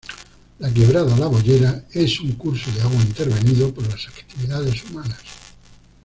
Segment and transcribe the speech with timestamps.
[0.57, 5.21] La Quebrada la Boyera es un curso de agua intervenido por las actividades humanas.